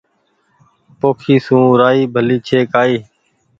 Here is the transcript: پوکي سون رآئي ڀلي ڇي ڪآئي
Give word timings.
پوکي 0.99 1.35
سون 1.45 1.63
رآئي 1.79 2.03
ڀلي 2.13 2.37
ڇي 2.47 2.59
ڪآئي 2.73 2.97